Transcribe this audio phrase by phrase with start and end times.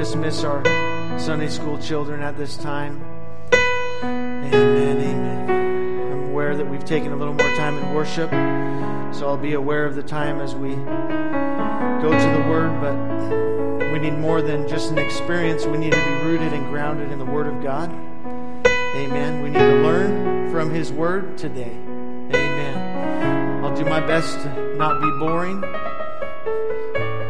[0.00, 0.64] dismiss our
[1.18, 3.04] Sunday school children at this time.
[4.02, 5.50] Amen, amen.
[6.10, 8.30] I'm aware that we've taken a little more time in worship,
[9.14, 13.98] so I'll be aware of the time as we go to the Word, but we
[13.98, 15.66] need more than just an experience.
[15.66, 17.90] We need to be rooted and grounded in the Word of God.
[18.96, 19.42] Amen.
[19.42, 21.76] We need to learn from His Word today.
[22.32, 23.62] Amen.
[23.62, 25.62] I'll do my best to not be boring.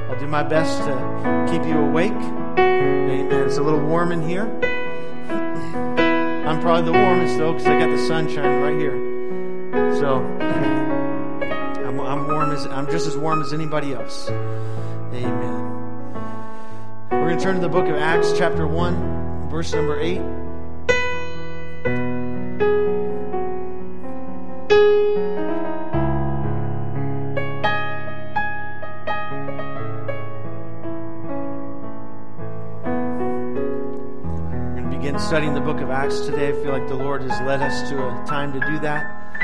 [0.09, 2.40] I'll do my best to keep you awake.
[2.61, 3.47] Amen.
[3.47, 4.47] It's a little warm in here.
[6.47, 8.97] I'm probably the warmest though because I got the sun shining right here.
[10.01, 10.17] So
[11.87, 14.29] I'm, I'm warm as I'm just as warm as anybody else.
[14.29, 15.61] Amen.
[17.11, 20.23] We're going to turn to the book of Acts, chapter one, verse number eight.
[35.91, 36.51] Of Acts today.
[36.51, 39.35] I feel like the Lord has led us to a time to do that.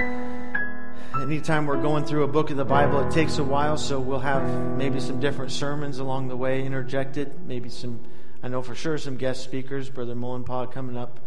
[1.20, 4.20] Anytime we're going through a book of the Bible, it takes a while, so we'll
[4.20, 7.34] have maybe some different sermons along the way interjected.
[7.48, 7.98] Maybe some,
[8.44, 9.90] I know for sure, some guest speakers.
[9.90, 11.18] Brother Mullenpaw coming up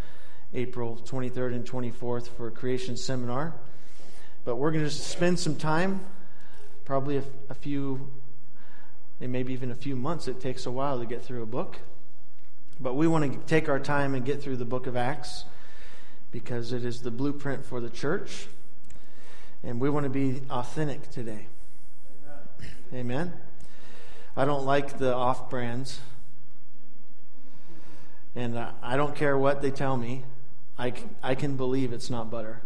[0.53, 3.53] April 23rd and 24th for a creation seminar.
[4.45, 5.99] But we're going to spend some time,
[6.85, 8.09] probably a, a few,
[9.19, 10.29] maybe even a few months.
[10.29, 11.77] It takes a while to get through a book.
[12.79, 15.43] But we want to take our time and get through the book of Acts
[16.31, 18.47] because it is the blueprint for the church.
[19.63, 21.47] And we want to be authentic today.
[22.93, 22.93] Amen.
[22.93, 23.33] Amen.
[24.37, 25.99] I don't like the off brands.
[28.35, 30.23] And I don't care what they tell me,
[30.77, 32.61] I, I can believe it's not butter.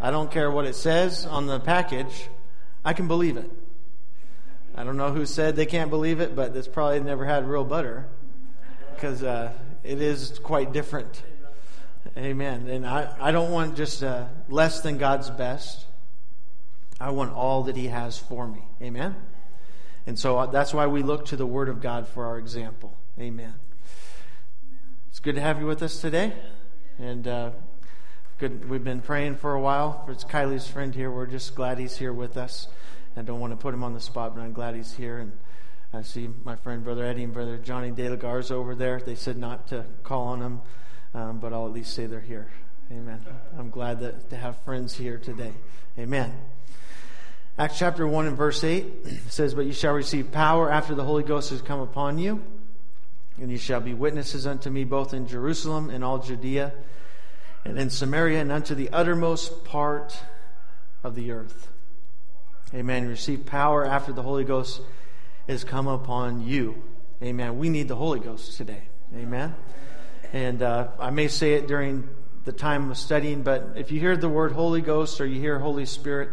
[0.00, 2.28] I don't care what it says on the package,
[2.84, 3.50] I can believe it.
[4.80, 7.64] I don't know who said they can't believe it, but it's probably never had real
[7.64, 8.06] butter
[8.94, 9.52] because uh,
[9.84, 11.22] it is quite different.
[12.16, 12.66] Amen.
[12.66, 15.84] And I, I don't want just uh, less than God's best.
[16.98, 18.62] I want all that He has for me.
[18.80, 19.16] Amen.
[20.06, 22.96] And so uh, that's why we look to the Word of God for our example.
[23.18, 23.52] Amen.
[25.10, 26.32] It's good to have you with us today.
[26.98, 27.50] And uh,
[28.38, 28.70] good.
[28.70, 30.06] We've been praying for a while.
[30.08, 31.10] It's Kylie's friend here.
[31.10, 32.66] We're just glad he's here with us.
[33.16, 35.18] I don't want to put him on the spot, but I'm glad he's here.
[35.18, 35.32] And
[35.92, 39.00] I see my friend Brother Eddie and Brother Johnny De La Garza over there.
[39.00, 40.60] They said not to call on them,
[41.14, 42.48] um, but I'll at least say they're here.
[42.92, 43.24] Amen.
[43.58, 45.52] I'm glad that, to have friends here today.
[45.98, 46.32] Amen.
[47.58, 48.86] Acts chapter 1 and verse 8
[49.28, 52.42] says, But you shall receive power after the Holy Ghost has come upon you,
[53.40, 56.72] and you shall be witnesses unto me both in Jerusalem and all Judea,
[57.64, 60.18] and in Samaria, and unto the uttermost part
[61.04, 61.69] of the earth.
[62.72, 63.08] Amen.
[63.08, 64.80] Receive power after the Holy Ghost
[65.48, 66.80] has come upon you.
[67.20, 67.58] Amen.
[67.58, 68.82] We need the Holy Ghost today.
[69.16, 69.54] Amen.
[70.32, 72.08] And uh, I may say it during
[72.44, 75.58] the time of studying, but if you hear the word Holy Ghost or you hear
[75.58, 76.30] Holy Spirit,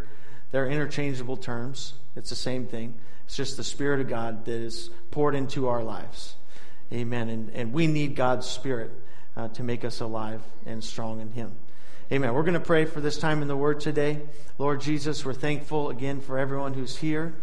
[0.51, 1.93] they're interchangeable terms.
[2.15, 2.93] It's the same thing.
[3.25, 6.35] It's just the Spirit of God that is poured into our lives.
[6.93, 7.29] Amen.
[7.29, 8.91] And, and we need God's Spirit
[9.35, 11.51] uh, to make us alive and strong in Him.
[12.09, 12.33] Amen.
[12.33, 14.21] We're going to pray for this time in the Word today.
[14.57, 17.35] Lord Jesus, we're thankful again for everyone who's here.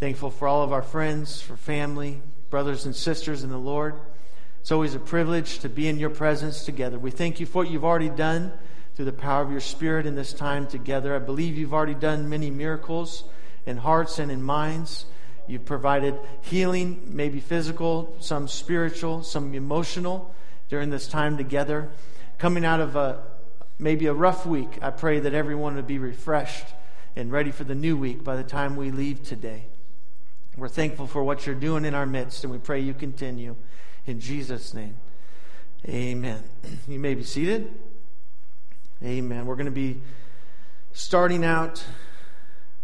[0.00, 2.20] Thankful for all of our friends, for family,
[2.50, 3.94] brothers and sisters in the Lord.
[4.60, 6.98] It's always a privilege to be in your presence together.
[6.98, 8.52] We thank you for what you've already done
[8.96, 11.14] through the power of your Spirit in this time together.
[11.14, 13.22] I believe you've already done many miracles
[13.66, 15.06] in hearts and in minds.
[15.46, 20.34] You've provided healing, maybe physical, some spiritual, some emotional
[20.68, 21.88] during this time together.
[22.38, 23.22] Coming out of a
[23.82, 26.66] maybe a rough week, I pray that everyone would be refreshed
[27.16, 29.64] and ready for the new week by the time we leave today.
[30.56, 33.56] We're thankful for what you're doing in our midst, and we pray you continue.
[34.06, 34.96] In Jesus' name,
[35.88, 36.44] amen.
[36.88, 37.72] You may be seated.
[39.02, 39.46] Amen.
[39.46, 40.00] We're going to be
[40.92, 41.84] starting out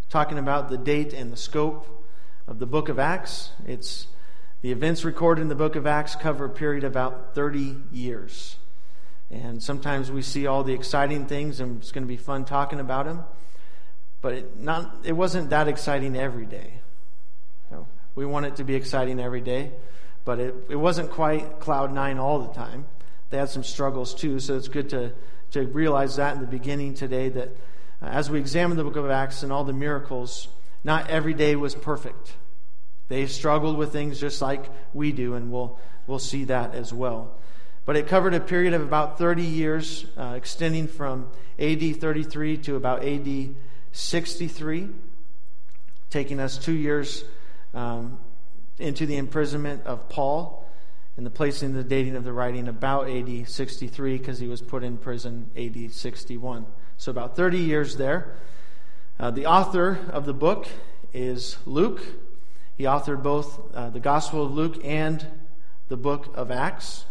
[0.09, 2.07] talking about the date and the scope
[2.47, 3.51] of the book of Acts.
[3.67, 4.09] It's
[4.63, 8.57] the events recorded in the book of Acts cover a period of about 30 years.
[9.31, 12.81] And sometimes we see all the exciting things, and it's going to be fun talking
[12.81, 13.25] about them.
[14.21, 16.81] But it, not, it wasn't that exciting every day.
[17.71, 19.71] No, we want it to be exciting every day,
[20.25, 22.87] but it, it wasn't quite cloud nine all the time.
[23.31, 25.13] They had some struggles too, so it's good to,
[25.51, 27.49] to realize that in the beginning today that
[28.01, 30.49] uh, as we examine the book of Acts and all the miracles,
[30.83, 32.33] not every day was perfect.
[33.09, 37.38] They struggled with things just like we do, and we'll, we'll see that as well.
[37.89, 42.77] But it covered a period of about 30 years, uh, extending from AD 33 to
[42.77, 43.55] about AD
[43.93, 44.91] 63,
[46.11, 47.25] taking us two years
[47.73, 48.19] um,
[48.79, 50.69] into the imprisonment of Paul
[51.17, 54.85] and the placing the dating of the writing about AD 63 because he was put
[54.85, 56.67] in prison AD 61.
[56.99, 58.37] So about 30 years there.
[59.19, 60.69] Uh, the author of the book
[61.15, 62.03] is Luke.
[62.77, 65.27] He authored both uh, the Gospel of Luke and
[65.89, 67.07] the book of Acts.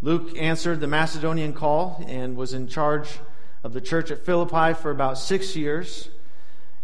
[0.00, 3.18] Luke answered the Macedonian call and was in charge
[3.64, 6.08] of the church at Philippi for about six years.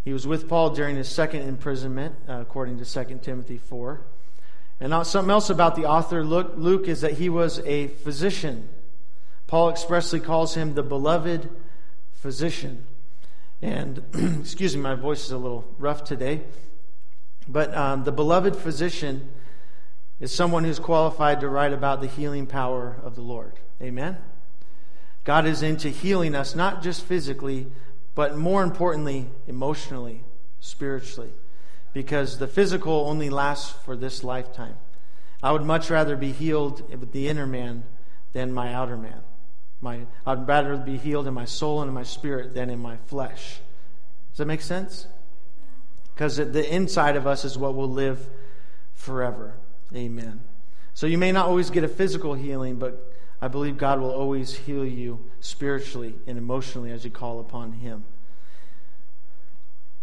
[0.02, 4.00] He was with Paul during his second imprisonment, uh, according to 2 Timothy 4.
[4.80, 8.68] And something else about the author, Luke, is that he was a physician.
[9.46, 11.48] Paul expressly calls him the beloved
[12.12, 12.84] physician.
[13.62, 14.02] And,
[14.40, 16.42] excuse me, my voice is a little rough today.
[17.46, 19.30] But um, the beloved physician
[20.20, 23.58] is someone who's qualified to write about the healing power of the Lord.
[23.82, 24.16] Amen?
[25.24, 27.66] God is into healing us, not just physically,
[28.14, 30.22] but more importantly, emotionally,
[30.60, 31.32] spiritually.
[31.92, 34.76] Because the physical only lasts for this lifetime.
[35.42, 37.84] I would much rather be healed with the inner man
[38.32, 39.20] than my outer man.
[39.80, 42.96] My, I'd rather be healed in my soul and in my spirit than in my
[43.06, 43.60] flesh.
[44.30, 45.06] Does that make sense?
[46.14, 48.28] Because the inside of us is what will live
[48.94, 49.54] forever.
[49.94, 50.40] Amen.
[50.94, 54.54] So you may not always get a physical healing, but I believe God will always
[54.54, 58.04] heal you spiritually and emotionally as you call upon Him.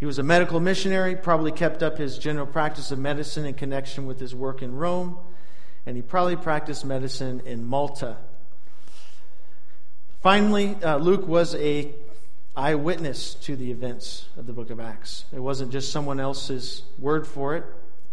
[0.01, 4.07] He was a medical missionary, probably kept up his general practice of medicine in connection
[4.07, 5.15] with his work in Rome,
[5.85, 8.17] and he probably practiced medicine in Malta.
[10.21, 11.91] Finally, uh, Luke was a
[12.55, 15.25] eyewitness to the events of the book of Acts.
[15.31, 17.63] It wasn't just someone else's word for it,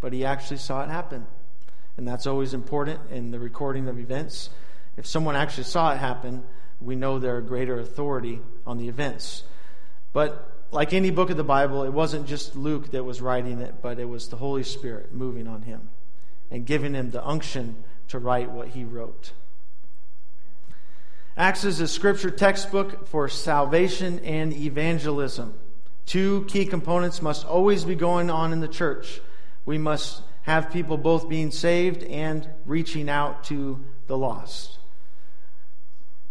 [0.02, 1.26] but he actually saw it happen.
[1.98, 4.50] And that's always important in the recording of events.
[4.96, 6.44] If someone actually saw it happen,
[6.80, 9.42] we know they're a greater authority on the events.
[10.12, 13.82] But like any book of the Bible, it wasn't just Luke that was writing it,
[13.82, 15.90] but it was the Holy Spirit moving on him
[16.52, 19.32] and giving him the unction to write what he wrote.
[21.36, 25.54] Acts is a scripture textbook for salvation and evangelism.
[26.06, 29.20] Two key components must always be going on in the church.
[29.66, 34.78] We must have people both being saved and reaching out to the lost.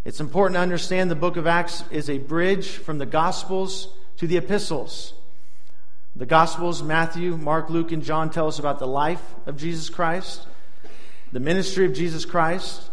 [0.05, 4.25] It's important to understand the book of Acts is a bridge from the Gospels to
[4.25, 5.13] the epistles.
[6.15, 10.47] The Gospels, Matthew, Mark, Luke, and John tell us about the life of Jesus Christ,
[11.31, 12.89] the ministry of Jesus Christ,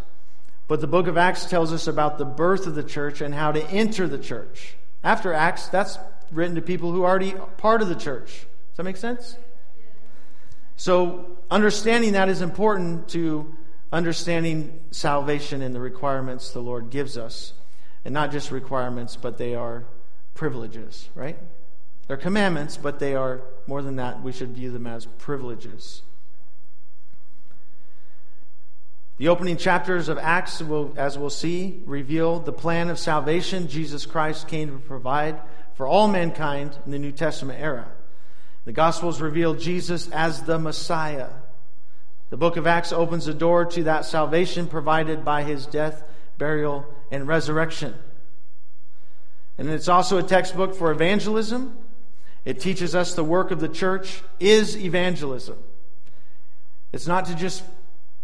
[0.69, 3.51] but the book of Acts tells us about the birth of the church and how
[3.51, 4.77] to enter the church.
[5.03, 5.99] After Acts, that's
[6.31, 8.27] written to people who are already part of the church.
[8.27, 9.39] Does that make sense?
[10.77, 13.55] So, understanding that is important to
[13.93, 17.53] understanding salvation and the requirements the Lord gives us.
[18.05, 19.85] And not just requirements, but they are
[20.35, 21.39] privileges, right?
[22.07, 24.23] They're commandments, but they are more than that.
[24.23, 26.03] We should view them as privileges.
[29.17, 34.07] The opening chapters of Acts, will, as we'll see, reveal the plan of salvation Jesus
[34.07, 35.41] Christ came to provide
[35.75, 37.87] for all mankind in the New Testament era.
[38.65, 41.29] The Gospels reveal Jesus as the Messiah.
[42.31, 46.03] The book of Acts opens the door to that salvation provided by his death,
[46.39, 47.95] burial, and resurrection.
[49.59, 51.77] And it's also a textbook for evangelism.
[52.45, 55.59] It teaches us the work of the church is evangelism.
[56.93, 57.63] It's not to just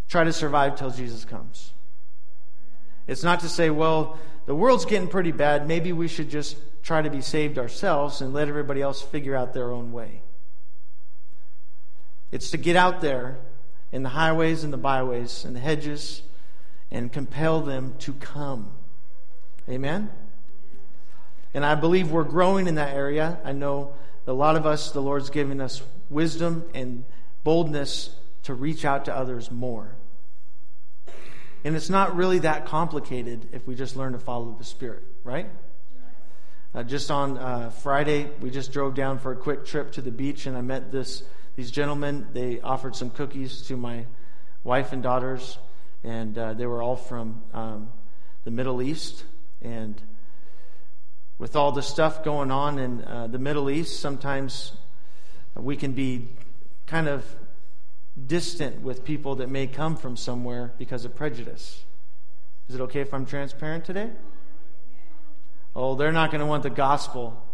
[0.09, 1.73] try to survive till Jesus comes.
[3.07, 5.69] It's not to say, well, the world's getting pretty bad.
[5.69, 9.53] Maybe we should just try to be saved ourselves and let everybody else figure out
[9.53, 10.23] their own way.
[12.33, 13.39] It's to get out there
[13.93, 16.23] in the highways and the byways and the hedges
[16.91, 18.71] and compel them to come.
[19.69, 20.11] Amen?
[21.55, 23.39] And I believe we're growing in that area.
[23.45, 23.95] I know
[24.27, 27.05] a lot of us, the Lord's given us wisdom and
[27.43, 28.11] boldness
[28.45, 29.97] to reach out to others more.
[31.65, 35.49] And it's not really that complicated if we just learn to follow the Spirit, right?
[36.73, 40.13] Uh, just on uh, Friday, we just drove down for a quick trip to the
[40.13, 41.25] beach, and I met this
[41.61, 42.27] these gentlemen.
[42.33, 44.07] They offered some cookies to my
[44.65, 45.59] wife and daughters,
[46.03, 47.91] and uh, they were all from um,
[48.45, 49.25] the Middle East.
[49.61, 50.01] And
[51.37, 54.73] with all the stuff going on in uh, the Middle East, sometimes
[55.55, 56.31] we can be
[56.87, 57.27] kind of
[58.27, 61.85] distant with people that may come from somewhere because of prejudice.
[62.71, 64.09] Is it okay if I'm transparent today?
[65.77, 67.47] Oh, they're not going to want the gospel.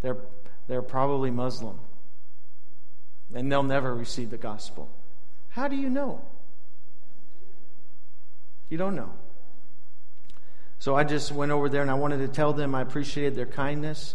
[0.00, 0.16] They're,
[0.68, 1.78] they're probably Muslim.
[3.34, 4.90] And they'll never receive the gospel.
[5.50, 6.20] How do you know?
[8.68, 9.10] You don't know.
[10.78, 13.46] So I just went over there and I wanted to tell them I appreciated their
[13.46, 14.14] kindness.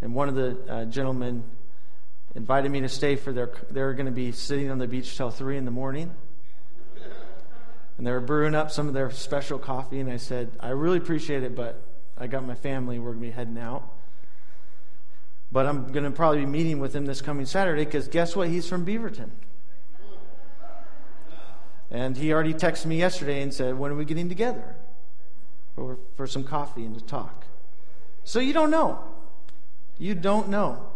[0.00, 1.44] And one of the uh, gentlemen
[2.34, 3.50] invited me to stay for their.
[3.70, 6.14] They're going to be sitting on the beach till three in the morning,
[7.98, 10.00] and they were brewing up some of their special coffee.
[10.00, 11.82] And I said, I really appreciate it, but
[12.16, 12.98] I got my family.
[12.98, 13.88] We're going to be heading out.
[15.52, 18.48] But I'm going to probably be meeting with him this coming Saturday because guess what?
[18.48, 19.30] He's from Beaverton.
[21.90, 24.76] And he already texted me yesterday and said, When are we getting together?
[25.74, 27.44] For, for some coffee and to talk.
[28.24, 28.98] So you don't know.
[29.98, 30.86] You don't know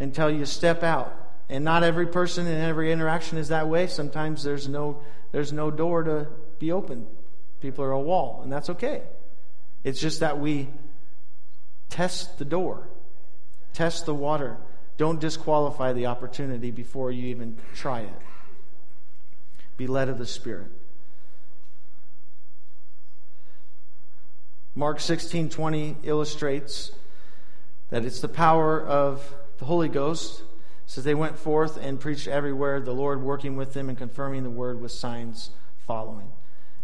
[0.00, 1.14] until you step out.
[1.48, 3.86] And not every person and every interaction is that way.
[3.86, 5.00] Sometimes there's no,
[5.30, 6.26] there's no door to
[6.58, 7.06] be open.
[7.60, 9.02] People are a wall, and that's okay.
[9.84, 10.68] It's just that we
[11.88, 12.88] test the door,
[13.76, 14.56] test the water.
[14.96, 18.22] Don't disqualify the opportunity before you even try it.
[19.76, 20.72] Be led of the Spirit.
[24.74, 26.92] Mark 16:20 illustrates
[27.90, 30.40] that it's the power of the Holy Ghost.
[30.40, 30.46] It
[30.86, 34.50] says they went forth and preached everywhere, the Lord working with them and confirming the
[34.50, 35.50] word with signs
[35.86, 36.32] following.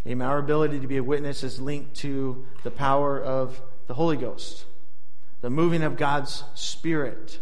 [0.06, 0.28] Amen.
[0.28, 4.66] Our ability to be a witness is linked to the power of the Holy Ghost,
[5.42, 7.38] the moving of God's Spirit,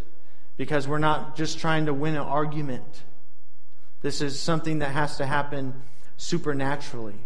[0.56, 3.02] because we're not just trying to win an argument.
[4.02, 5.74] This is something that has to happen
[6.16, 7.20] supernaturally.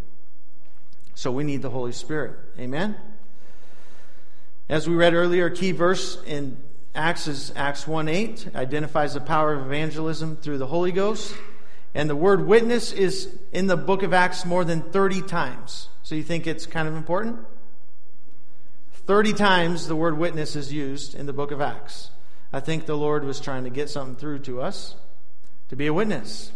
[1.14, 2.36] So we need the Holy Spirit.
[2.58, 2.96] Amen?
[4.68, 6.56] As we read earlier, a key verse in
[6.94, 11.34] Acts is Acts 1 8, identifies the power of evangelism through the Holy Ghost.
[11.94, 15.88] And the word witness is in the book of Acts more than 30 times.
[16.02, 17.38] So you think it's kind of important?
[19.06, 22.10] 30 times the word witness is used in the book of Acts.
[22.52, 24.94] I think the Lord was trying to get something through to us
[25.68, 26.52] to be a witness.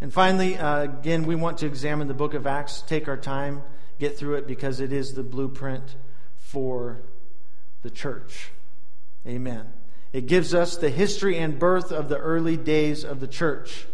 [0.00, 3.62] And finally, uh, again, we want to examine the book of Acts, take our time,
[3.98, 5.96] get through it because it is the blueprint
[6.36, 7.02] for
[7.82, 8.50] the church.
[9.26, 9.70] Amen.
[10.12, 13.86] It gives us the history and birth of the early days of the church.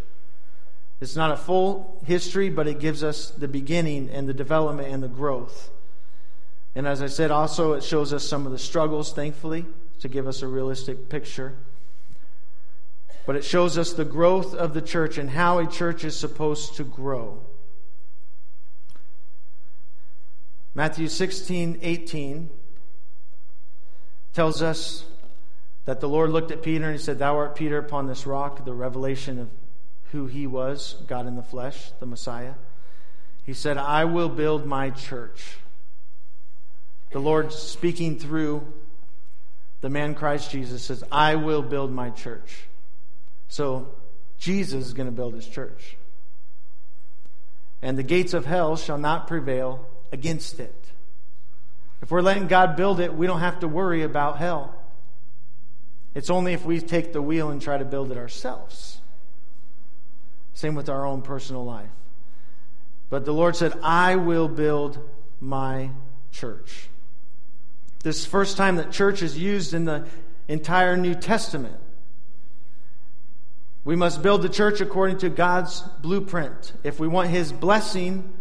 [1.01, 5.03] It's not a full history, but it gives us the beginning and the development and
[5.03, 5.71] the growth.
[6.75, 9.65] And as I said, also, it shows us some of the struggles, thankfully,
[9.99, 11.55] to give us a realistic picture
[13.25, 16.75] but it shows us the growth of the church and how a church is supposed
[16.75, 17.41] to grow.
[20.75, 22.49] Matthew 16, 18
[24.33, 25.05] tells us
[25.85, 28.63] that the Lord looked at Peter and he said, Thou art Peter upon this rock,
[28.65, 29.49] the revelation of
[30.11, 32.53] who he was, God in the flesh, the Messiah.
[33.43, 35.57] He said, I will build my church.
[37.11, 38.65] The Lord speaking through
[39.81, 42.63] the man Christ Jesus says, I will build my church.
[43.47, 43.87] So
[44.37, 45.97] Jesus is going to build his church.
[47.81, 50.73] And the gates of hell shall not prevail against it.
[52.01, 54.75] If we're letting God build it, we don't have to worry about hell.
[56.15, 59.01] It's only if we take the wheel and try to build it ourselves.
[60.53, 61.89] Same with our own personal life.
[63.09, 64.97] But the Lord said, I will build
[65.39, 65.91] my
[66.31, 66.89] church.
[68.05, 70.05] This first time that church is used in the
[70.47, 71.75] entire New Testament.
[73.83, 76.73] We must build the church according to God's blueprint.
[76.83, 78.31] If we want His blessing,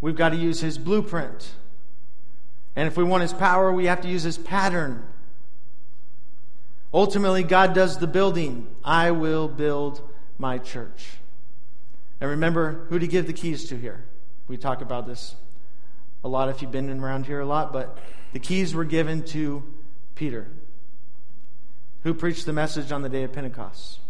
[0.00, 1.50] we've got to use His blueprint.
[2.76, 5.02] And if we want His power, we have to use His pattern.
[6.94, 8.68] Ultimately, God does the building.
[8.84, 10.00] I will build
[10.38, 11.08] my church.
[12.20, 14.04] And remember, who to give the keys to here?
[14.46, 15.34] We talk about this
[16.22, 17.98] a lot if you've been around here a lot, but
[18.32, 19.62] the keys were given to
[20.14, 20.48] Peter,
[22.02, 24.00] who preached the message on the day of Pentecost.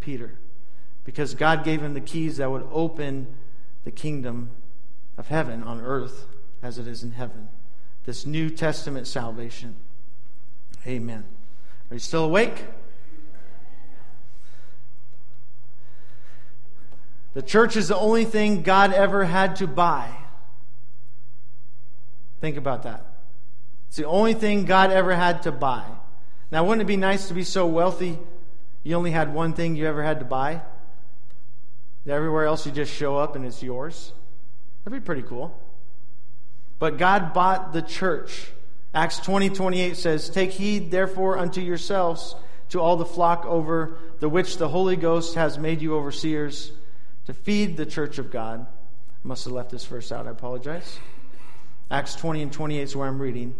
[0.00, 0.38] Peter
[1.04, 3.26] because God gave him the keys that would open
[3.84, 4.50] the kingdom
[5.16, 6.26] of heaven on earth
[6.62, 7.48] as it is in heaven.
[8.06, 9.76] This New Testament salvation.
[10.86, 11.24] Amen.
[11.90, 12.64] Are you still awake?
[17.34, 20.08] The church is the only thing God ever had to buy.
[22.44, 23.06] Think about that.
[23.88, 25.82] It's the only thing God ever had to buy.
[26.50, 28.18] Now, wouldn't it be nice to be so wealthy
[28.82, 30.60] you only had one thing you ever had to buy?
[32.06, 34.12] Everywhere else you just show up and it's yours?
[34.84, 35.58] That'd be pretty cool.
[36.78, 38.50] But God bought the church.
[38.92, 42.36] Acts 20 28 says, Take heed therefore unto yourselves
[42.68, 46.72] to all the flock over the which the Holy Ghost has made you overseers
[47.24, 48.66] to feed the church of God.
[48.66, 50.26] I must have left this verse out.
[50.26, 50.98] I apologize.
[51.94, 53.54] Acts 20 and 28 is where I'm reading.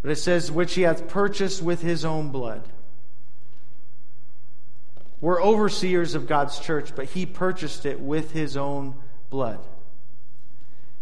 [0.00, 2.68] But it says, Which he hath purchased with his own blood.
[5.20, 8.94] We're overseers of God's church, but He purchased it with His own
[9.30, 9.58] blood.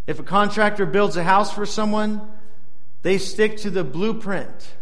[0.07, 2.23] If a contractor builds a house for someone,
[3.03, 4.73] they stick to the blueprint.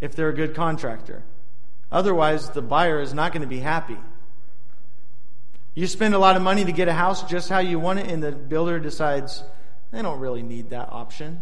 [0.00, 1.24] if they're a good contractor.
[1.90, 3.98] Otherwise, the buyer is not going to be happy.
[5.74, 8.08] You spend a lot of money to get a house just how you want it,
[8.08, 9.42] and the builder decides
[9.90, 11.40] they don't really need that option.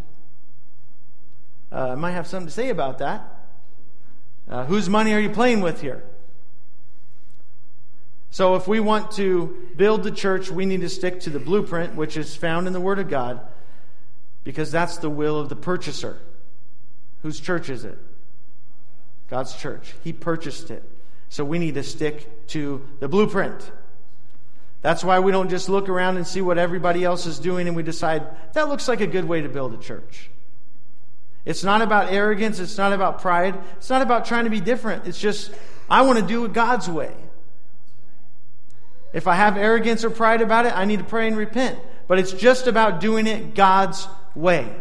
[1.71, 3.23] Uh, I might have something to say about that.
[4.47, 6.03] Uh, whose money are you playing with here?
[8.29, 11.95] So, if we want to build the church, we need to stick to the blueprint,
[11.95, 13.41] which is found in the Word of God,
[14.43, 16.17] because that's the will of the purchaser.
[17.23, 17.97] Whose church is it?
[19.29, 19.93] God's church.
[20.03, 20.83] He purchased it.
[21.29, 23.71] So, we need to stick to the blueprint.
[24.81, 27.75] That's why we don't just look around and see what everybody else is doing and
[27.75, 30.29] we decide, that looks like a good way to build a church.
[31.45, 32.59] It's not about arrogance.
[32.59, 33.57] It's not about pride.
[33.77, 35.07] It's not about trying to be different.
[35.07, 35.51] It's just,
[35.89, 37.13] I want to do it God's way.
[39.13, 41.79] If I have arrogance or pride about it, I need to pray and repent.
[42.07, 44.75] But it's just about doing it God's way.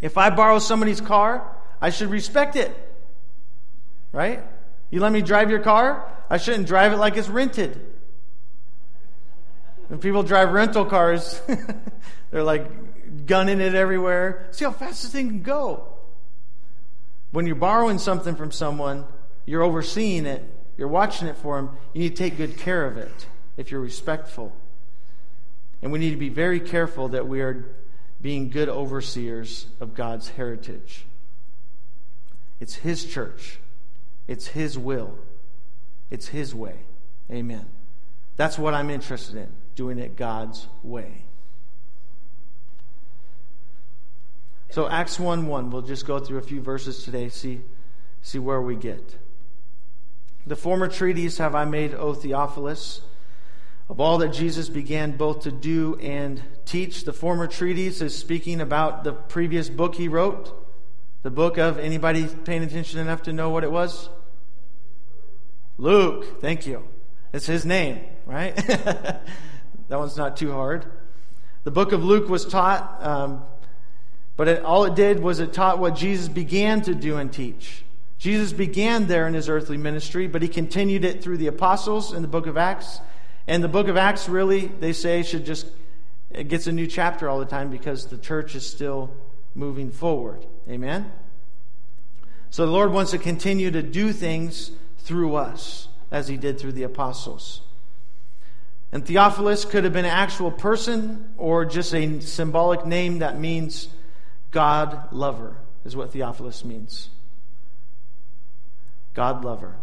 [0.00, 1.48] If I borrow somebody's car,
[1.80, 2.76] I should respect it.
[4.10, 4.42] Right?
[4.90, 6.12] You let me drive your car?
[6.32, 7.78] I shouldn't drive it like it's rented.
[9.88, 11.38] When people drive rental cars,
[12.30, 14.48] they're like gunning it everywhere.
[14.52, 15.92] See how fast this thing can go.
[17.32, 19.04] When you're borrowing something from someone,
[19.44, 20.42] you're overseeing it,
[20.78, 23.26] you're watching it for them, you need to take good care of it
[23.58, 24.56] if you're respectful.
[25.82, 27.76] And we need to be very careful that we are
[28.22, 31.04] being good overseers of God's heritage.
[32.58, 33.58] It's His church,
[34.26, 35.18] it's His will,
[36.12, 36.74] it's His way.
[37.30, 37.64] Amen.
[38.36, 41.24] That's what I'm interested in, doing it God's way.
[44.70, 47.62] So Acts 1 1, we'll just go through a few verses today, see,
[48.20, 49.16] see where we get.
[50.46, 53.00] The former treatise have I made, O Theophilus,
[53.88, 57.04] of all that Jesus began both to do and teach.
[57.04, 60.58] The former treatise is speaking about the previous book he wrote.
[61.22, 64.10] The book of anybody paying attention enough to know what it was?
[65.78, 66.40] Luke.
[66.40, 66.86] Thank you.
[67.32, 68.54] It's his name, right?
[68.56, 69.22] that
[69.88, 70.86] one's not too hard.
[71.64, 73.42] The book of Luke was taught um,
[74.36, 77.84] but it, all it did was it taught what Jesus began to do and teach.
[78.18, 82.22] Jesus began there in his earthly ministry, but he continued it through the apostles in
[82.22, 83.00] the book of Acts.
[83.46, 85.66] And the book of Acts really, they say, should just,
[86.30, 89.12] it gets a new chapter all the time because the church is still
[89.54, 90.46] moving forward.
[90.68, 91.10] Amen?
[92.50, 94.70] So the Lord wants to continue to do things
[95.02, 97.62] through us as he did through the apostles.
[98.92, 103.88] And Theophilus could have been an actual person or just a symbolic name that means
[104.50, 107.08] God lover is what Theophilus means.
[109.14, 109.76] God lover.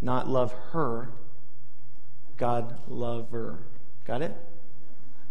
[0.00, 1.10] Not love her,
[2.36, 3.58] God lover.
[4.06, 4.34] Got it?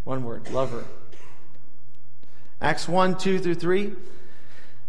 [0.03, 0.85] One word, lover.
[2.61, 3.93] Acts 1 2 through 3.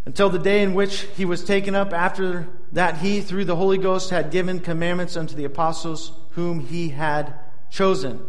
[0.07, 3.79] Until the day in which he was taken up, after that he, through the Holy
[3.79, 7.35] Ghost, had given commandments unto the apostles whom he had
[7.71, 8.21] chosen.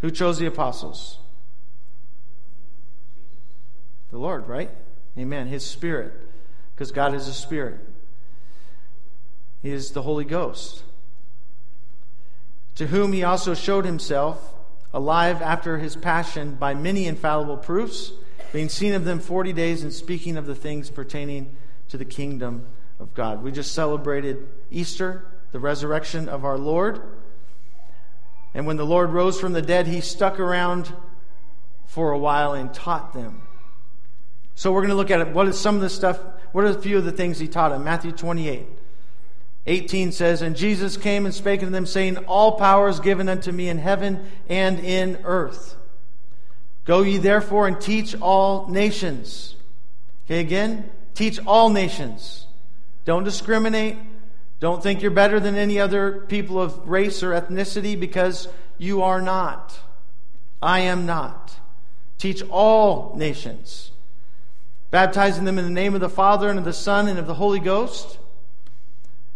[0.00, 1.18] Who chose the apostles?
[4.10, 4.70] The Lord, right?
[5.18, 5.48] Amen.
[5.48, 6.12] His Spirit.
[6.74, 7.80] Because God is a Spirit.
[9.62, 10.84] He is the Holy Ghost.
[12.76, 14.54] To whom he also showed himself
[14.92, 18.12] alive after his passion by many infallible proofs,
[18.52, 21.54] being seen of them 40 days and speaking of the things pertaining
[21.88, 22.66] to the kingdom
[22.98, 23.42] of God.
[23.42, 27.00] We just celebrated Easter, the resurrection of our Lord.
[28.54, 30.92] And when the Lord rose from the dead, he stuck around
[31.86, 33.42] for a while and taught them.
[34.54, 35.28] So we're going to look at it.
[35.28, 36.20] What is some of the stuff?
[36.52, 37.84] What are a few of the things he taught them?
[37.84, 38.66] Matthew 28.
[39.66, 43.52] 18 says, And Jesus came and spake unto them, saying, All power is given unto
[43.52, 45.76] me in heaven and in earth.
[46.84, 49.54] Go ye therefore and teach all nations.
[50.26, 52.46] Okay, again, teach all nations.
[53.04, 53.96] Don't discriminate.
[54.60, 59.22] Don't think you're better than any other people of race or ethnicity because you are
[59.22, 59.78] not.
[60.60, 61.54] I am not.
[62.18, 63.90] Teach all nations
[64.90, 67.34] baptizing them in the name of the Father and of the Son and of the
[67.34, 68.18] Holy Ghost.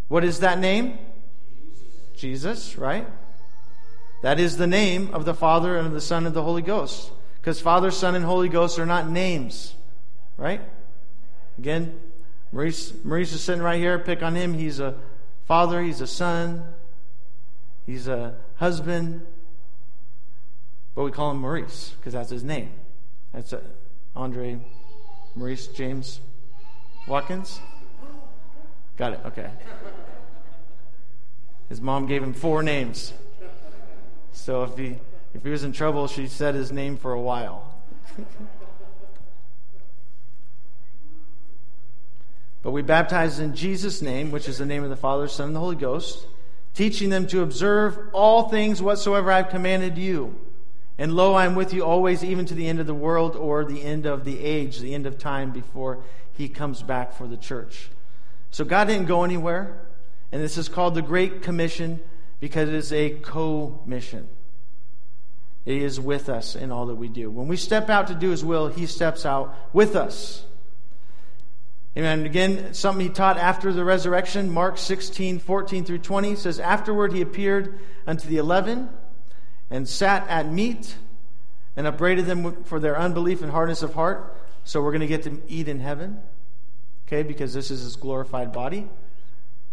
[0.09, 0.99] What is that name?
[2.17, 3.07] Jesus, Jesus right?
[4.23, 6.63] That is the name of the Father and of the Son and of the Holy
[6.63, 7.11] Ghost.
[7.45, 9.75] Because Father, Son, and Holy Ghost are not names,
[10.39, 10.63] right?
[11.59, 12.01] Again,
[12.53, 13.99] Maurice, Maurice is sitting right here.
[13.99, 14.55] Pick on him.
[14.55, 14.95] He's a
[15.47, 16.65] father, he's a son,
[17.85, 19.27] he's a husband.
[20.95, 22.71] But we call him Maurice because that's his name.
[23.35, 23.61] That's a,
[24.17, 24.59] Andre
[25.35, 26.21] Maurice James
[27.07, 27.61] Watkins?
[28.97, 29.51] Got it, okay.
[31.69, 33.13] His mom gave him four names.
[34.33, 34.97] So if he
[35.35, 37.75] if he was in trouble, she said his name for a while.
[42.62, 45.57] but we baptize in Jesus' name, which is the name of the Father, Son, and
[45.57, 46.27] the Holy Ghost,
[46.73, 50.35] teaching them to observe all things whatsoever I've commanded you.
[50.97, 53.64] And lo, I am with you always, even to the end of the world or
[53.64, 57.37] the end of the age, the end of time before he comes back for the
[57.37, 57.88] church.
[58.51, 59.81] So God didn't go anywhere.
[60.31, 62.01] And this is called the Great Commission
[62.40, 64.29] because it is a co mission.
[65.64, 67.31] He is with us in all that we do.
[67.31, 70.44] When we step out to do His will, He steps out with us.
[71.96, 72.27] Amen.
[72.27, 77.22] Again, something He taught after the resurrection, Mark 16, 14 through 20 says, Afterward He
[77.22, 78.90] appeared unto the eleven
[79.70, 80.96] and sat at meat
[81.77, 84.37] and upbraided them for their unbelief and hardness of heart.
[84.64, 86.20] So we're going to get to eat in heaven,
[87.07, 88.88] okay, because this is His glorified body,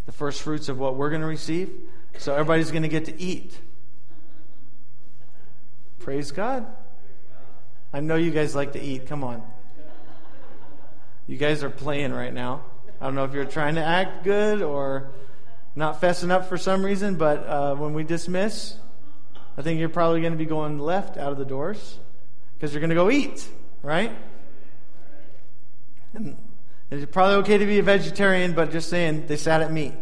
[0.05, 1.69] the first fruits of what we're going to receive.
[2.17, 3.59] So everybody's going to get to eat.
[6.01, 6.65] Praise God.
[7.93, 9.05] I know you guys like to eat.
[9.05, 9.43] Come on.
[11.27, 12.63] You guys are playing right now.
[12.99, 15.11] I don't know if you're trying to act good or
[15.75, 18.77] not fessing up for some reason, but uh, when we dismiss,
[19.55, 21.99] I think you're probably going to be going left out of the doors
[22.55, 23.47] because you're going to go eat,
[23.83, 24.11] right?
[26.15, 26.35] And
[26.89, 29.93] it's probably okay to be a vegetarian, but just saying they sat at meat.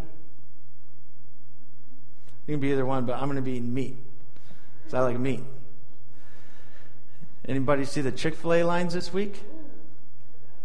[2.48, 3.98] You can be either one, but I'm going to be eating meat
[4.80, 5.44] because I like meat.
[7.50, 9.42] Anybody see the Chick fil A lines this week?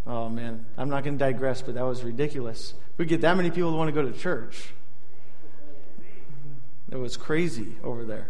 [0.06, 0.66] Oh, man.
[0.76, 2.74] I'm not going to digress, but that was ridiculous.
[2.98, 4.66] We get that many people who want to go to church.
[6.92, 8.28] It was crazy over there.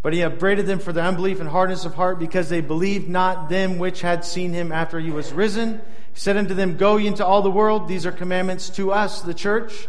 [0.00, 3.50] But he upbraided them for their unbelief and hardness of heart because they believed not
[3.50, 5.74] them which had seen him after he was risen.
[6.14, 7.86] He said unto them, Go ye into all the world.
[7.86, 9.88] These are commandments to us, the church,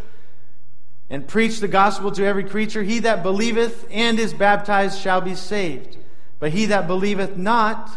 [1.09, 2.83] and preach the gospel to every creature.
[2.83, 5.97] He that believeth and is baptized shall be saved
[6.43, 7.89] but he that believeth not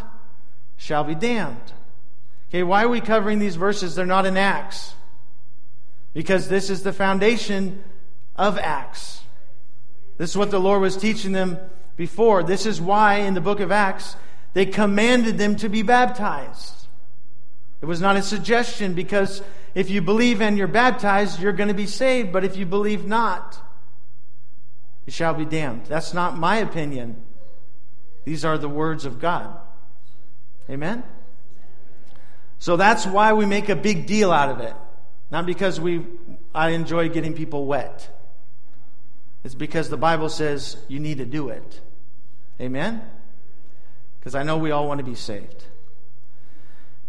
[0.77, 1.73] shall be damned.
[2.47, 3.93] Okay, why are we covering these verses?
[3.93, 4.95] They're not in Acts.
[6.13, 7.83] Because this is the foundation
[8.37, 9.19] of Acts.
[10.17, 11.57] This is what the Lord was teaching them
[11.97, 12.41] before.
[12.41, 14.15] This is why in the book of Acts
[14.53, 16.87] they commanded them to be baptized.
[17.81, 19.41] It was not a suggestion because
[19.75, 22.31] if you believe and you're baptized, you're going to be saved.
[22.31, 23.59] But if you believe not,
[25.05, 25.87] you shall be damned.
[25.87, 27.23] That's not my opinion.
[28.27, 29.57] These are the words of God.
[30.69, 31.01] Amen?
[32.59, 34.73] So that's why we make a big deal out of it.
[35.31, 36.05] Not because we
[36.53, 38.09] I enjoy getting people wet.
[39.45, 41.79] It's because the Bible says you need to do it.
[42.59, 43.01] Amen?
[44.19, 45.63] Because I know we all want to be saved.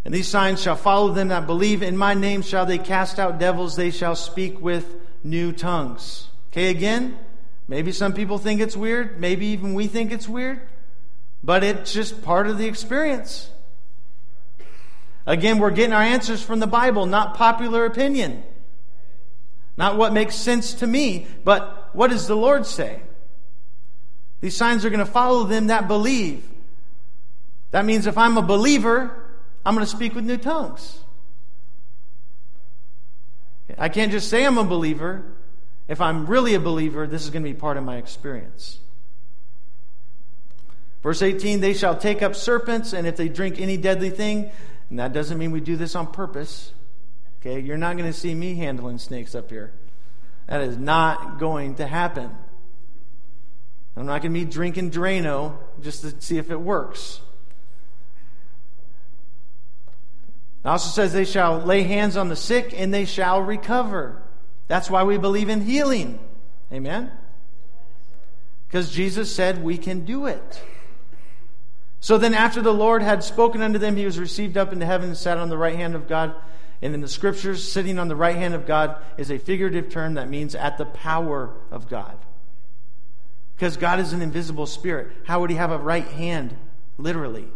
[0.04, 1.82] And these signs shall follow them that believe.
[1.82, 3.74] In my name shall they cast out devils.
[3.74, 4.86] They shall speak with
[5.24, 6.28] new tongues.
[6.52, 7.18] Okay, again,
[7.66, 9.20] maybe some people think it's weird.
[9.20, 10.60] Maybe even we think it's weird
[11.42, 13.50] but it's just part of the experience.
[15.26, 18.42] Again, we're getting our answers from the Bible, not popular opinion.
[19.76, 23.00] Not what makes sense to me, but what does the Lord say?
[24.40, 26.48] These signs are going to follow them that believe.
[27.70, 29.30] That means if I'm a believer,
[29.64, 30.98] I'm going to speak with new tongues.
[33.76, 35.24] I can't just say I'm a believer.
[35.88, 38.78] If I'm really a believer, this is going to be part of my experience.
[41.02, 44.50] Verse 18, they shall take up serpents, and if they drink any deadly thing,
[44.90, 46.72] and that doesn't mean we do this on purpose.
[47.40, 49.72] Okay, you're not going to see me handling snakes up here.
[50.48, 52.30] That is not going to happen.
[53.96, 57.20] I'm not going to be drinking Drano just to see if it works.
[60.64, 64.22] It also says they shall lay hands on the sick and they shall recover.
[64.66, 66.18] That's why we believe in healing.
[66.72, 67.10] Amen?
[68.66, 70.62] Because Jesus said we can do it.
[72.00, 75.08] So then, after the Lord had spoken unto them, he was received up into heaven
[75.08, 76.34] and sat on the right hand of God.
[76.80, 80.14] And in the scriptures, sitting on the right hand of God is a figurative term
[80.14, 82.16] that means at the power of God.
[83.56, 85.08] Because God is an invisible spirit.
[85.24, 86.56] How would he have a right hand,
[86.96, 87.48] literally?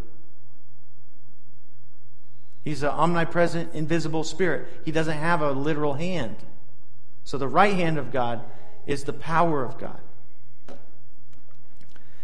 [2.65, 4.67] He's an omnipresent, invisible spirit.
[4.83, 6.35] He doesn't have a literal hand.
[7.23, 8.41] So the right hand of God
[8.85, 9.99] is the power of God.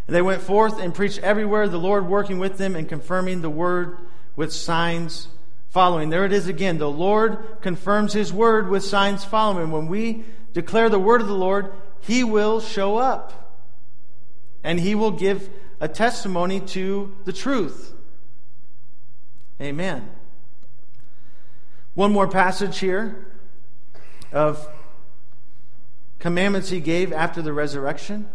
[0.09, 3.49] And they went forth and preached everywhere, the Lord working with them and confirming the
[3.51, 3.99] word
[4.35, 5.27] with signs
[5.69, 6.09] following.
[6.09, 6.79] There it is again.
[6.79, 9.69] The Lord confirms his word with signs following.
[9.69, 13.61] When we declare the word of the Lord, he will show up.
[14.63, 15.47] And he will give
[15.79, 17.93] a testimony to the truth.
[19.61, 20.09] Amen.
[21.93, 23.27] One more passage here
[24.33, 24.67] of
[26.17, 28.27] commandments he gave after the resurrection.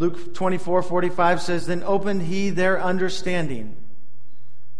[0.00, 3.76] Luke 24 45 says, Then opened he their understanding.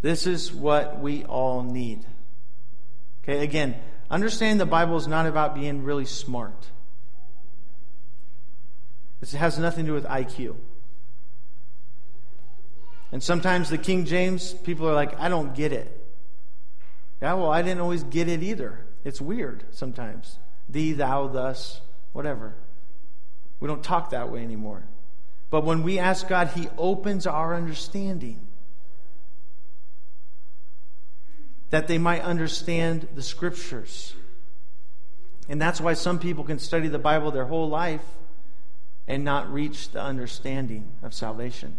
[0.01, 2.07] This is what we all need.
[3.23, 3.77] Okay, again,
[4.11, 6.69] understand the Bible is not about being really smart.
[9.21, 10.57] This has nothing to do with IQ.
[13.13, 16.01] And sometimes the King James, people are like, I don't get it.
[17.21, 18.87] Yeah, well, I didn't always get it either.
[19.05, 20.39] It's weird sometimes.
[20.71, 21.83] Thee, thou, thus,
[22.15, 22.55] whatever.
[23.59, 24.85] We don't talk that way anymore.
[25.51, 28.47] But when we ask God, He opens our understanding
[31.71, 34.15] that they might understand the Scriptures.
[35.49, 38.05] And that's why some people can study the Bible their whole life
[39.09, 41.77] and not reach the understanding of salvation.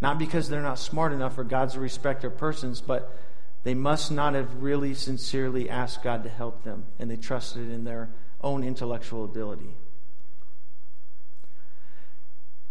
[0.00, 3.14] Not because they're not smart enough or God's a respecter of persons, but
[3.62, 7.84] they must not have really sincerely asked God to help them and they trusted in
[7.84, 8.08] their
[8.40, 9.76] own intellectual ability.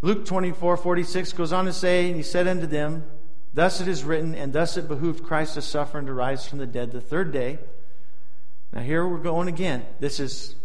[0.02, 3.04] Luke 24 46 goes on to say, And he said unto them,
[3.54, 6.60] Thus it is written, and thus it behooved Christ to suffer and to rise from
[6.60, 7.60] the dead the third day.
[8.72, 9.86] Now, here we're going again.
[10.00, 10.56] This is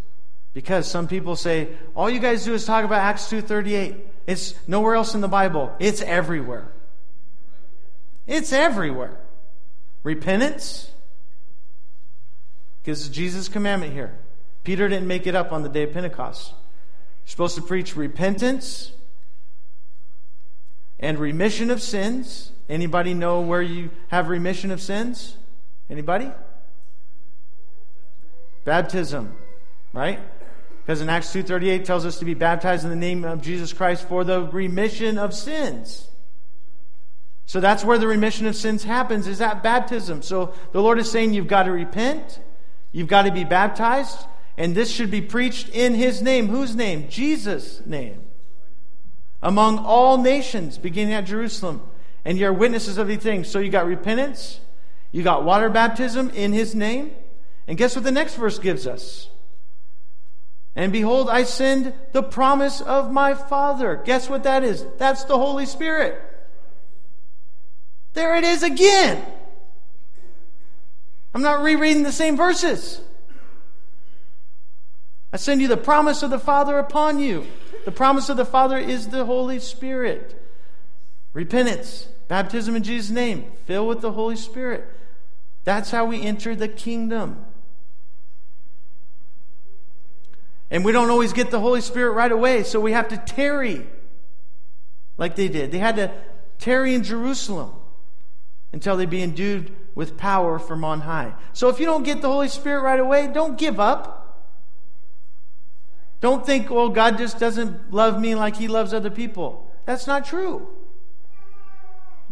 [0.52, 3.98] because some people say, all you guys do is talk about Acts 2.38.
[4.26, 5.74] It's nowhere else in the Bible.
[5.80, 6.70] It's everywhere.
[8.26, 9.18] It's everywhere.
[10.02, 10.90] Repentance,
[12.82, 14.16] because Jesus' commandment here.
[14.62, 16.50] Peter didn't make it up on the day of Pentecost.
[16.50, 18.92] You're supposed to preach repentance
[21.04, 22.50] and remission of sins.
[22.66, 25.36] Anybody know where you have remission of sins?
[25.90, 26.30] Anybody?
[28.64, 29.36] Baptism,
[29.92, 30.18] right?
[30.80, 34.08] Because in Acts 2:38 tells us to be baptized in the name of Jesus Christ
[34.08, 36.08] for the remission of sins.
[37.44, 40.22] So that's where the remission of sins happens is at baptism.
[40.22, 42.40] So the Lord is saying you've got to repent,
[42.92, 44.18] you've got to be baptized,
[44.56, 46.48] and this should be preached in his name.
[46.48, 47.10] Whose name?
[47.10, 48.22] Jesus' name.
[49.44, 51.82] Among all nations, beginning at Jerusalem.
[52.24, 53.46] And you're witnesses of these things.
[53.46, 54.58] So you got repentance,
[55.12, 57.12] you got water baptism in his name.
[57.68, 59.28] And guess what the next verse gives us?
[60.74, 64.00] And behold, I send the promise of my Father.
[64.04, 64.84] Guess what that is?
[64.98, 66.20] That's the Holy Spirit.
[68.14, 69.24] There it is again.
[71.34, 73.00] I'm not rereading the same verses.
[75.34, 77.44] I send you the promise of the Father upon you.
[77.84, 80.40] The promise of the Father is the Holy Spirit.
[81.32, 84.86] Repentance, baptism in Jesus' name, fill with the Holy Spirit.
[85.64, 87.44] That's how we enter the kingdom.
[90.70, 93.88] And we don't always get the Holy Spirit right away, so we have to tarry
[95.18, 95.72] like they did.
[95.72, 96.12] They had to
[96.60, 97.72] tarry in Jerusalem
[98.72, 101.34] until they be endued with power from on high.
[101.54, 104.20] So if you don't get the Holy Spirit right away, don't give up.
[106.20, 109.70] Don't think, well, God just doesn't love me like he loves other people.
[109.84, 110.68] That's not true.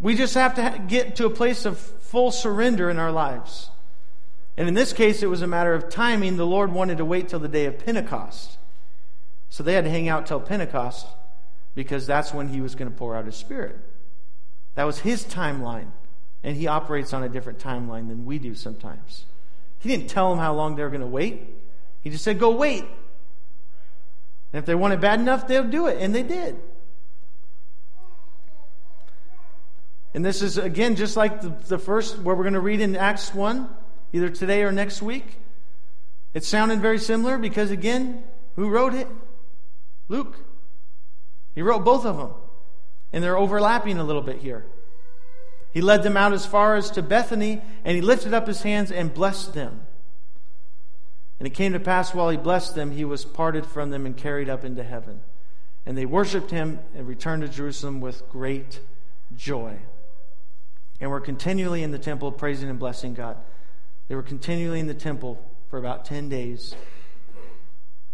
[0.01, 3.71] We just have to get to a place of full surrender in our lives.
[4.57, 6.37] And in this case, it was a matter of timing.
[6.37, 8.59] The Lord wanted to wait till the day of Pentecost.
[9.49, 11.07] So they had to hang out till Pentecost
[11.75, 13.79] because that's when he was going to pour out his Spirit.
[14.75, 15.89] That was his timeline.
[16.43, 19.27] And he operates on a different timeline than we do sometimes.
[19.79, 21.49] He didn't tell them how long they were going to wait.
[22.03, 22.85] He just said, go wait.
[24.53, 25.99] And if they want it bad enough, they'll do it.
[26.01, 26.61] And they did.
[30.15, 32.97] And this is, again, just like the, the first, where we're going to read in
[32.97, 33.69] Acts 1,
[34.13, 35.39] either today or next week.
[36.35, 38.23] It sounded very similar because, again,
[38.57, 39.09] who wrote it?
[40.09, 40.37] Luke.
[41.55, 42.31] He wrote both of them.
[43.13, 44.67] And they're overlapping a little bit here.
[45.73, 48.93] He led them out as far as to Bethany, and he lifted up his hands
[48.93, 49.81] and blessed them.
[51.43, 54.17] And it came to pass while he blessed them, he was parted from them and
[54.17, 55.23] carried up into heaven.
[55.85, 58.79] And they worshiped him and returned to Jerusalem with great
[59.37, 59.75] joy.
[61.01, 63.39] And were continually in the temple praising and blessing God.
[64.07, 66.77] They were continually in the temple for about 10 days,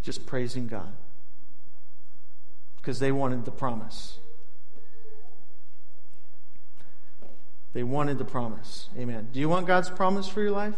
[0.01, 0.91] just praising God.
[2.79, 4.21] Because they wanted the promise.
[7.75, 8.89] They wanted the promise.
[8.97, 9.29] Amen.
[9.35, 10.77] Do you want God's promise for your life?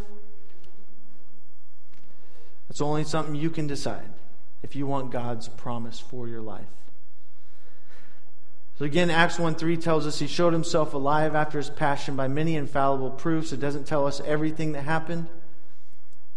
[2.70, 4.08] That's only something you can decide
[4.62, 6.68] if you want God's promise for your life.
[8.78, 12.28] So again, Acts 1 3 tells us he showed himself alive after his passion by
[12.28, 13.52] many infallible proofs.
[13.52, 15.26] It doesn't tell us everything that happened,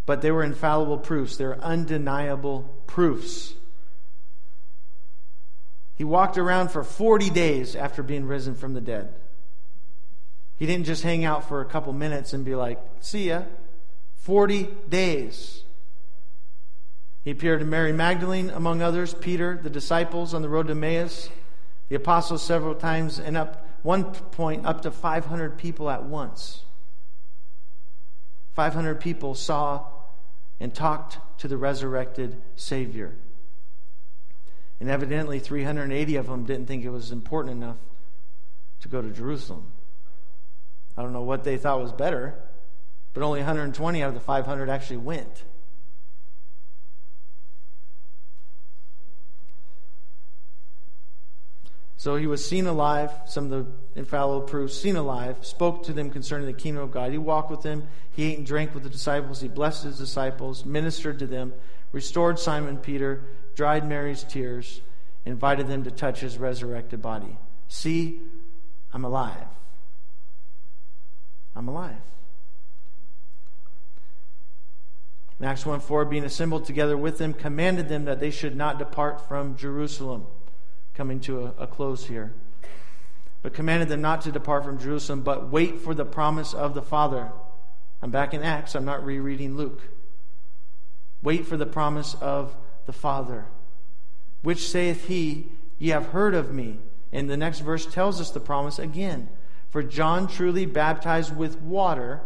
[0.06, 1.36] but they were infallible proofs.
[1.36, 3.54] They're undeniable proofs.
[5.94, 9.14] He walked around for 40 days after being risen from the dead.
[10.56, 13.44] He didn't just hang out for a couple minutes and be like, see ya.
[14.16, 15.63] 40 days.
[17.24, 21.30] He appeared to Mary Magdalene, among others, Peter, the disciples on the road to Emmaus,
[21.88, 26.60] the apostles several times, and up one point up to 500 people at once.
[28.54, 29.84] 500 people saw
[30.60, 33.14] and talked to the resurrected Savior.
[34.78, 37.76] And evidently, 380 of them didn't think it was important enough
[38.80, 39.72] to go to Jerusalem.
[40.96, 42.34] I don't know what they thought was better,
[43.14, 45.44] but only 120 out of the 500 actually went.
[52.04, 56.10] So he was seen alive, some of the infallible proofs, seen alive, spoke to them
[56.10, 57.12] concerning the kingdom of God.
[57.12, 60.66] He walked with them, he ate and drank with the disciples, he blessed his disciples,
[60.66, 61.54] ministered to them,
[61.92, 64.82] restored Simon Peter, dried Mary's tears,
[65.24, 67.38] invited them to touch his resurrected body.
[67.68, 68.20] See,
[68.92, 69.46] I'm alive.
[71.56, 71.96] I'm alive.
[75.40, 78.78] In Acts 1 4, being assembled together with them, commanded them that they should not
[78.78, 80.26] depart from Jerusalem
[80.94, 82.32] coming to a, a close here.
[83.42, 86.82] But commanded them not to depart from Jerusalem, but wait for the promise of the
[86.82, 87.30] Father.
[88.00, 89.80] I'm back in Acts, I'm not rereading Luke.
[91.22, 93.46] Wait for the promise of the Father,
[94.42, 96.78] which saith he, Ye have heard of me.
[97.12, 99.28] And the next verse tells us the promise again.
[99.70, 102.20] For John truly baptized with water,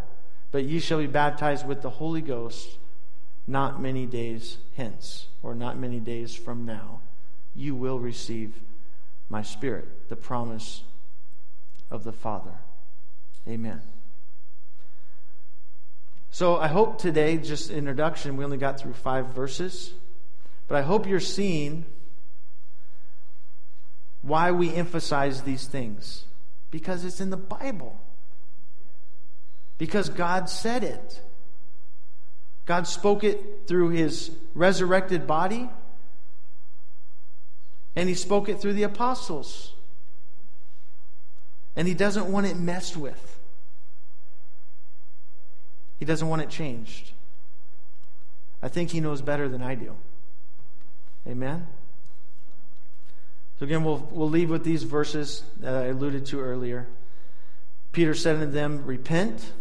[0.51, 2.79] but ye shall be baptized with the Holy Ghost
[3.47, 7.01] not many days hence, or not many days from now
[7.59, 8.55] you will receive
[9.29, 10.83] my spirit, the promise
[11.91, 12.55] of the Father.
[13.49, 13.83] Amen.
[16.31, 19.93] So I hope today, just introduction, we only got through five verses,
[20.69, 21.85] but I hope you're seeing
[24.23, 26.25] why we emphasize these things.
[26.71, 27.99] Because it's in the Bible.
[29.79, 31.23] Because God said it.
[32.67, 35.71] God spoke it through his resurrected body
[37.99, 39.73] and he spoke it through the apostles.
[41.75, 43.41] And he doesn't want it messed with,
[45.99, 47.11] he doesn't want it changed.
[48.63, 49.97] I think he knows better than I do.
[51.27, 51.67] Amen?
[53.59, 56.87] So again, we'll, we'll leave with these verses that I alluded to earlier.
[57.91, 59.53] Peter said unto them, Repent,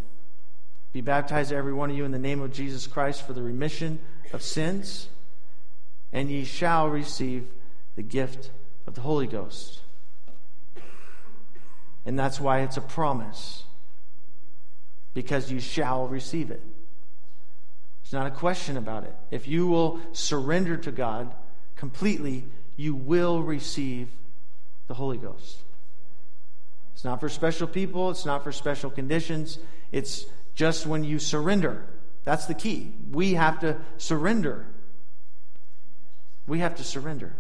[0.94, 4.00] be baptized, every one of you, in the name of Jesus Christ for the remission
[4.32, 5.10] of sins,
[6.14, 7.48] and ye shall receive
[7.98, 8.52] the gift
[8.86, 9.82] of the Holy Ghost.
[12.06, 13.64] And that's why it's a promise,
[15.14, 16.62] because you shall receive it.
[18.02, 19.14] There's not a question about it.
[19.32, 21.34] If you will surrender to God
[21.76, 22.46] completely,
[22.78, 24.10] you will receive
[24.88, 25.58] the Holy Ghost.
[26.94, 29.60] It's not for special people, it's not for special conditions.
[29.92, 31.84] It's just when you surrender.
[32.24, 32.94] That's the key.
[33.12, 34.68] We have to surrender.
[36.46, 37.34] We have to surrender.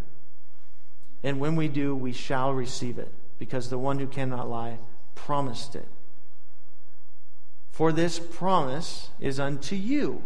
[1.23, 4.79] And when we do, we shall receive it, because the one who cannot lie
[5.15, 5.87] promised it.
[7.71, 10.23] For this promise is unto you,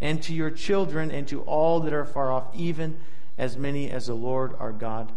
[0.00, 2.98] and to your children, and to all that are far off, even
[3.36, 5.12] as many as the Lord our God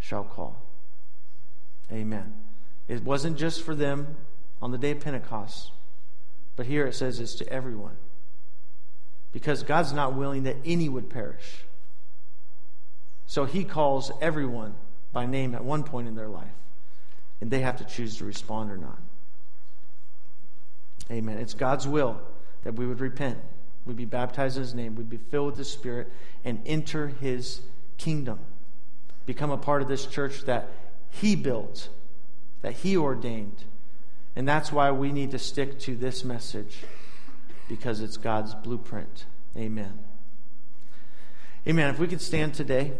[0.00, 0.62] shall call.
[1.92, 2.34] Amen.
[2.86, 4.16] It wasn't just for them
[4.60, 5.70] on the day of Pentecost,
[6.56, 7.96] but here it says it's to everyone.
[9.32, 11.64] Because God's not willing that any would perish
[13.28, 14.74] so he calls everyone
[15.12, 16.46] by name at one point in their life,
[17.42, 18.98] and they have to choose to respond or not.
[21.10, 21.36] Amen.
[21.36, 22.18] It's God's will
[22.64, 23.38] that we would repent,
[23.84, 26.10] we'd be baptized in his name, we'd be filled with the Spirit,
[26.42, 27.60] and enter his
[27.98, 28.38] kingdom.
[29.26, 30.70] Become a part of this church that
[31.10, 31.90] he built,
[32.62, 33.64] that he ordained.
[34.34, 36.78] And that's why we need to stick to this message
[37.68, 39.26] because it's God's blueprint.
[39.54, 39.98] Amen.
[41.66, 41.90] Amen.
[41.90, 42.94] If we could stand today.